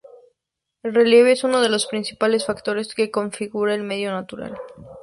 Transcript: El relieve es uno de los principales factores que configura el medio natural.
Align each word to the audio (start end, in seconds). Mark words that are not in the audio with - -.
El 0.81 0.95
relieve 0.95 1.31
es 1.33 1.43
uno 1.43 1.61
de 1.61 1.69
los 1.69 1.85
principales 1.85 2.47
factores 2.47 2.95
que 2.95 3.11
configura 3.11 3.75
el 3.75 3.83
medio 3.83 4.09
natural. 4.11 4.57